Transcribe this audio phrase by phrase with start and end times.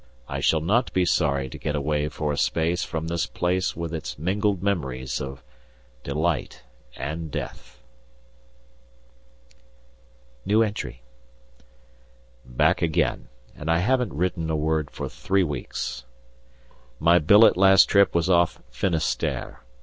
[0.27, 3.93] I shall not be sorry to get away for a space from this place with
[3.93, 5.43] its mingled memories of
[6.03, 6.63] delight
[6.95, 7.83] and death.
[10.43, 16.03] Back again, and I haven't written a word for three weeks.
[16.99, 19.61] My billet last trip was off Finisterre.